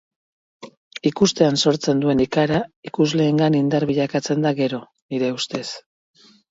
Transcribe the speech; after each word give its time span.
Ikustean 1.09 1.59
sortzen 1.65 2.01
duen 2.05 2.25
ikara 2.27 2.63
ikusleengan 2.91 3.59
indar 3.61 3.89
bilakatzen 3.93 4.45
da 4.49 4.59
gero, 4.65 4.85
nire 5.13 5.35
ustez. 5.41 5.67